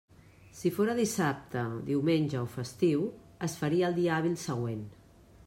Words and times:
Si 0.59 0.69
fóra 0.77 0.95
dissabte, 0.99 1.63
diumenge 1.91 2.41
o 2.41 2.49
festiu, 2.55 3.05
es 3.49 3.59
faria 3.61 3.93
el 3.93 4.01
dia 4.01 4.17
hàbil 4.19 4.43
següent. 4.49 4.83